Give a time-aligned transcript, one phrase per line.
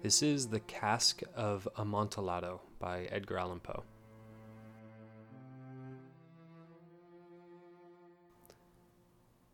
[0.00, 3.82] This is The Cask of Amontillado by Edgar Allan Poe.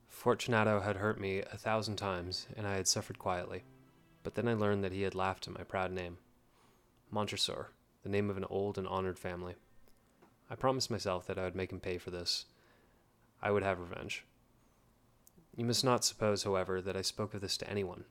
[0.07, 3.65] Fortunato had hurt me a thousand times, and I had suffered quietly.
[4.23, 6.19] But then I learned that he had laughed at my proud name.
[7.11, 7.71] Montresor,
[8.03, 9.55] the name of an old and honored family.
[10.51, 12.45] I promised myself that I would make him pay for this.
[13.41, 14.27] I would have revenge.
[15.57, 18.05] You must not suppose, however, that I spoke of this to anyone.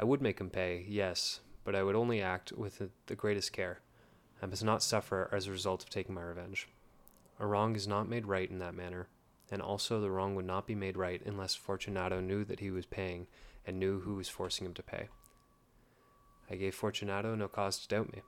[0.00, 3.80] I would make him pay, yes, but I would only act with the greatest care.
[4.40, 6.68] I must not suffer as a result of taking my revenge.
[7.38, 9.08] A wrong is not made right in that manner,
[9.50, 12.86] and also the wrong would not be made right unless Fortunato knew that he was
[12.86, 13.26] paying
[13.66, 15.08] and knew who was forcing him to pay.
[16.50, 18.22] I gave Fortunato no cause to doubt me.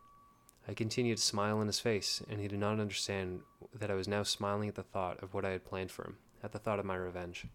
[0.68, 3.40] I continued to smile in his face, and he did not understand
[3.74, 6.18] that I was now smiling at the thought of what I had planned for him,
[6.42, 7.46] at the thought of my revenge.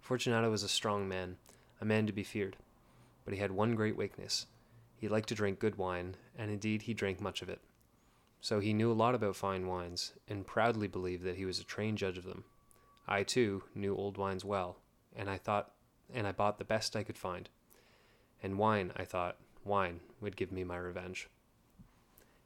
[0.00, 1.38] Fortunato was a strong man,
[1.80, 2.56] a man to be feared,
[3.30, 4.46] but he had one great weakness.
[4.96, 7.60] He liked to drink good wine, and indeed he drank much of it.
[8.40, 11.64] So he knew a lot about fine wines, and proudly believed that he was a
[11.64, 12.42] trained judge of them.
[13.06, 14.78] I, too, knew old wines well,
[15.14, 15.70] and I thought
[16.12, 17.48] and I bought the best I could find.
[18.42, 21.28] And wine, I thought, wine would give me my revenge.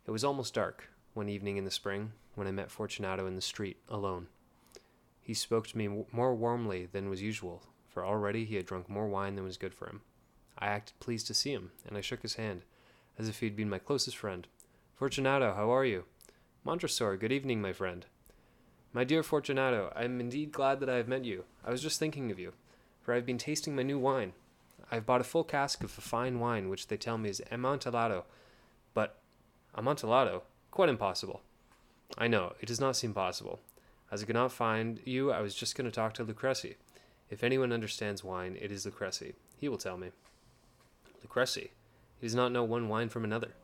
[0.07, 3.41] It was almost dark, one evening in the spring, when I met Fortunato in the
[3.41, 4.27] street, alone.
[5.23, 9.09] He spoke to me more warmly than was usual, for already he had drunk more
[9.09, 10.03] wine than was good for him.
[10.65, 12.63] I acted pleased to see him, and I shook his hand,
[13.19, 14.47] as if he had been my closest friend.
[14.95, 16.05] Fortunato, how are you?
[16.65, 18.07] Montresor, good evening, my friend.
[18.91, 21.45] My dear Fortunato, I am indeed glad that I have met you.
[21.63, 22.55] I was just thinking of you,
[23.03, 24.33] for I have been tasting my new wine.
[24.91, 27.43] I have bought a full cask of a fine wine which they tell me is
[27.53, 28.25] Amontillado,
[28.95, 29.19] but
[29.75, 30.45] Amontillado?
[30.71, 31.43] Quite impossible.
[32.17, 33.61] I know, it does not seem possible.
[34.11, 36.77] As I could not find you, I was just going to talk to Luchresi.
[37.29, 39.35] If anyone understands wine, it is Luchresi.
[39.59, 40.13] He will tell me.
[41.25, 41.71] Luchresi?
[42.21, 43.55] He does not know one wine from another.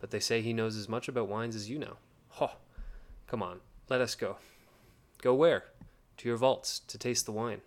[0.00, 1.96] But they say he knows as much about wines as you know.
[2.30, 2.50] Ho!
[3.26, 4.36] Come on, let us go.
[5.22, 5.64] Go where?
[6.18, 7.60] To your vaults, to taste the wine.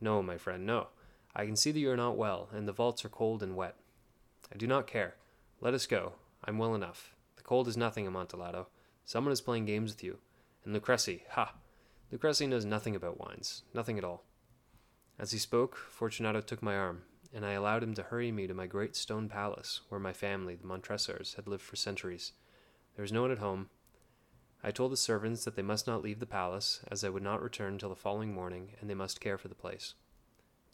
[0.00, 0.88] No, my friend, no.
[1.34, 3.76] I can see that you are not well, and the vaults are cold and wet.
[4.52, 5.14] I do not care.
[5.60, 6.14] Let us go.
[6.44, 7.14] I'm well enough.
[7.36, 8.66] The cold is nothing, Amontillado.
[9.04, 10.18] Someone is playing games with you.
[10.64, 11.54] And Luchresi, ha!
[12.12, 14.24] Luchresi knows nothing about wines, nothing at all.
[15.18, 17.02] As he spoke, Fortunato took my arm,
[17.34, 20.54] and I allowed him to hurry me to my great stone palace, where my family,
[20.54, 22.32] the Montresors, had lived for centuries.
[22.94, 23.70] There was no one at home.
[24.62, 27.42] I told the servants that they must not leave the palace, as I would not
[27.42, 29.94] return till the following morning, and they must care for the place.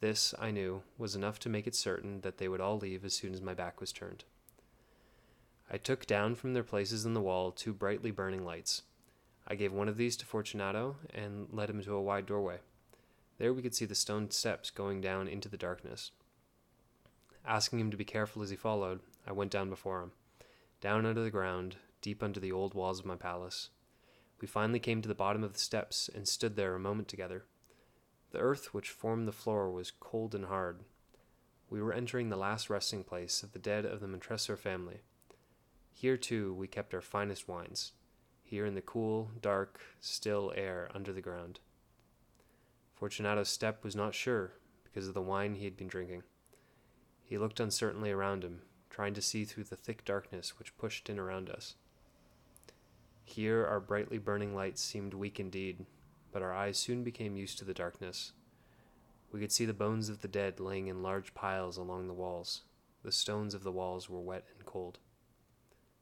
[0.01, 3.15] This, I knew, was enough to make it certain that they would all leave as
[3.15, 4.25] soon as my back was turned.
[5.71, 8.83] I took down from their places in the wall two brightly burning lights.
[9.47, 12.59] I gave one of these to Fortunato and led him to a wide doorway.
[13.39, 16.11] There we could see the stone steps going down into the darkness.
[17.47, 20.13] Asking him to be careful as he followed, I went down before him,
[20.81, 23.71] down under the ground, deep under the old walls of my palace.
[24.41, 27.45] We finally came to the bottom of the steps and stood there a moment together.
[28.31, 30.85] The earth which formed the floor was cold and hard.
[31.71, 35.01] We were entering the last resting place of the dead of the Montresor family.
[35.93, 37.93] Here, too, we kept our finest wines,
[38.45, 41.61] here in the cool, dark, still air under the ground.
[42.95, 44.53] Fortunato's step was not sure
[44.85, 46.23] because of the wine he had been drinking.
[47.29, 51.19] He looked uncertainly around him, trying to see through the thick darkness which pushed in
[51.19, 51.75] around us.
[53.23, 55.85] Here our brightly burning lights seemed weak indeed,
[56.33, 58.33] but our eyes soon became used to the darkness.
[59.31, 62.63] We could see the bones of the dead laying in large piles along the walls.
[63.03, 64.99] The stones of the walls were wet and cold.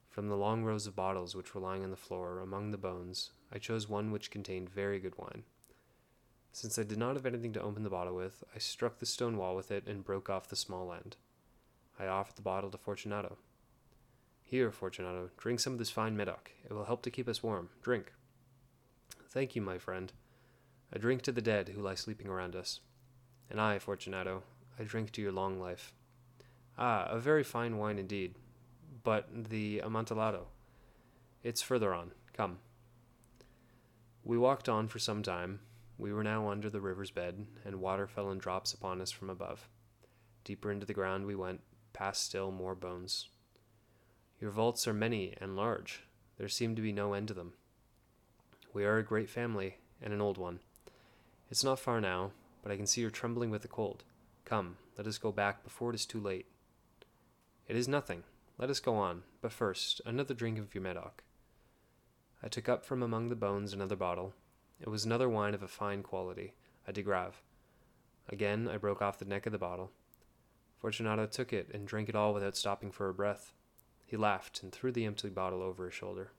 [0.08, 3.32] From the long rows of bottles which were lying on the floor among the bones,
[3.52, 5.42] I chose one which contained very good wine.
[6.52, 9.36] Since I did not have anything to open the bottle with, I struck the stone
[9.36, 11.16] wall with it and broke off the small end.
[11.98, 13.36] I offered the bottle to Fortunato.
[14.42, 16.50] Here, Fortunato, drink some of this fine Medoc.
[16.64, 17.68] It will help to keep us warm.
[17.82, 18.12] Drink.
[19.28, 20.12] Thank you, my friend.
[20.94, 22.80] I drink to the dead who lie sleeping around us.
[23.50, 24.44] And I, Fortunato,
[24.78, 25.92] I drink to your long life.
[26.78, 28.34] Ah, a very fine wine indeed.
[29.02, 30.46] But the Amontillado.
[31.42, 32.12] It's further on.
[32.32, 32.58] Come.
[34.24, 35.60] We walked on for some time.
[35.98, 39.30] We were now under the river's bed, and water fell in drops upon us from
[39.30, 39.68] above.
[40.44, 41.60] Deeper into the ground we went,
[41.92, 43.28] past still more bones.
[44.40, 46.02] Your vaults are many and large.
[46.36, 47.54] There seemed to be no end to them.
[48.74, 50.60] We are a great family, and an old one.
[51.50, 52.32] It's not far now,
[52.62, 54.04] but I can see you're trembling with the cold.
[54.44, 56.46] Come, let us go back before it is too late.
[57.68, 58.24] It is nothing.
[58.58, 61.22] Let us go on, but first, another drink of your Medoc.
[62.42, 64.34] I took up from among the bones another bottle.
[64.80, 66.54] It was another wine of a fine quality,
[66.86, 67.42] a de Grave.
[68.28, 69.92] Again I broke off the neck of the bottle.
[70.78, 73.52] Fortunato took it and drank it all without stopping for a breath.
[74.04, 76.32] He laughed and threw the empty bottle over his shoulder.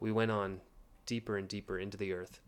[0.00, 0.60] We went on,
[1.04, 2.40] deeper and deeper into the earth.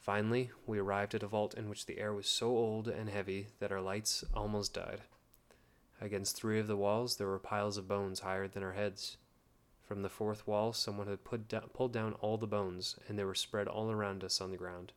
[0.00, 3.48] Finally, we arrived at a vault in which the air was so old and heavy
[3.58, 5.02] that our lights almost died.
[6.00, 9.18] Against three of the walls, there were piles of bones higher than our heads.
[9.88, 13.34] From the fourth wall, someone had da- pulled down all the bones, and they were
[13.34, 14.92] spread all around us on the ground.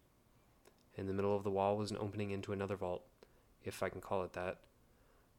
[0.95, 3.05] In the middle of the wall was an opening into another vault,
[3.63, 4.57] if I can call it that.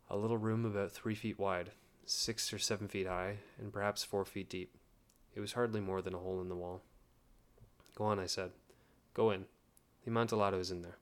[0.08, 1.72] A little room about three feet wide,
[2.06, 4.75] six or seven feet high, and perhaps four feet deep.
[5.34, 6.81] It was hardly more than a hole in the wall.
[7.94, 8.52] Go on, I said.
[9.12, 9.44] Go in.
[10.05, 10.96] The Amontillado is in there.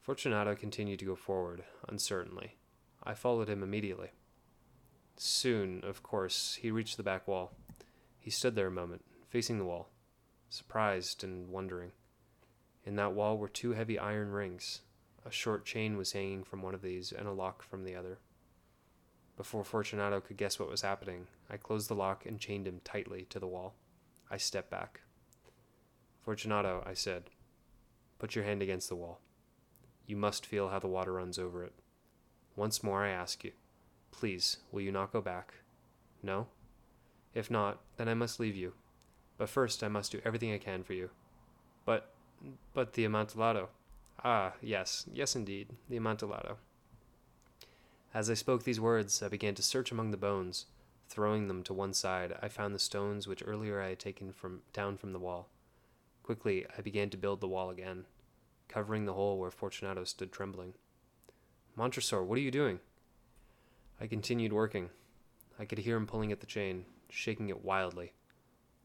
[0.00, 2.56] Fortunato continued to go forward, uncertainly.
[3.04, 4.10] I followed him immediately.
[5.16, 7.52] Soon, of course, he reached the back wall.
[8.18, 9.88] He stood there a moment, facing the wall,
[10.50, 11.92] surprised and wondering.
[12.84, 14.82] In that wall were two heavy iron rings.
[15.24, 18.18] A short chain was hanging from one of these, and a lock from the other.
[19.36, 23.26] Before Fortunato could guess what was happening, I closed the lock and chained him tightly
[23.30, 23.74] to the wall.
[24.30, 25.00] I stepped back.
[26.22, 27.30] Fortunato, I said,
[28.18, 29.20] put your hand against the wall.
[30.06, 31.74] You must feel how the water runs over it.
[32.54, 33.52] Once more I ask you,
[34.18, 35.52] Please, will you not go back?
[36.22, 36.46] No?
[37.34, 38.72] If not, then I must leave you.
[39.36, 41.10] But first I must do everything I can for you.
[41.84, 42.10] But,
[42.72, 43.68] but the Amontillado.
[44.24, 46.56] Ah, yes, yes indeed, the Amontillado.
[48.14, 50.64] As I spoke these words, I began to search among the bones.
[51.10, 54.62] Throwing them to one side, I found the stones which earlier I had taken from
[54.72, 55.50] down from the wall.
[56.22, 58.06] Quickly, I began to build the wall again,
[58.66, 60.72] covering the hole where Fortunato stood trembling.
[61.76, 62.80] Montresor, what are you doing?
[64.00, 64.90] I continued working.
[65.58, 68.12] I could hear him pulling at the chain, shaking it wildly.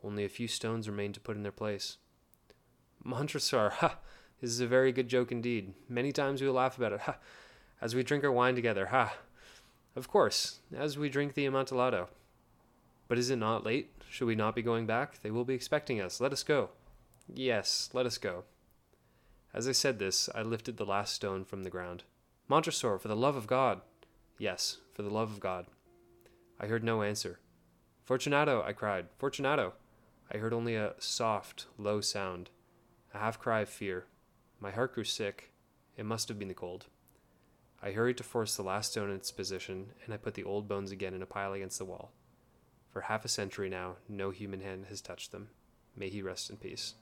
[0.04, 1.98] Only a few stones remained to put in their place.
[3.04, 3.98] Montresor, ha!
[4.40, 5.74] This is a very good joke indeed.
[5.90, 7.18] Many times we will laugh about it, ha!
[7.82, 9.14] As we drink our wine together, ha!
[9.96, 12.08] Of course, as we drink the Amontillado.
[13.08, 13.92] But is it not late?
[14.10, 15.22] Should we not be going back?
[15.22, 16.22] They will be expecting us.
[16.22, 16.70] Let us go.
[17.34, 18.44] Yes, let us go.
[19.54, 22.04] As I said this, I lifted the last stone from the ground.
[22.48, 23.82] Montresor, for the love of God!
[24.42, 25.68] Yes, for the love of God.
[26.60, 27.38] I heard no answer.
[28.06, 29.06] Fortunato, I cried.
[29.20, 29.74] Fortunato!
[30.34, 32.50] I heard only a soft, low sound,
[33.14, 34.08] a half cry of fear.
[34.60, 35.52] My heart grew sick.
[35.96, 36.88] It must have been the cold.
[37.84, 40.68] I hurried to force the last stone in its position, and I put the old
[40.68, 42.12] bones again in a pile against the wall.
[42.90, 45.50] For half a century now, no human hand has touched them.
[45.96, 46.96] May he rest in peace.